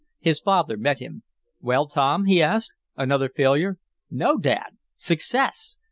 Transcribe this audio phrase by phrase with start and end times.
[0.19, 1.21] His father met him.
[1.61, 3.77] "Well, Tom," he asked, "another failure?"
[4.09, 4.71] "No, Dad!
[4.95, 5.77] Success!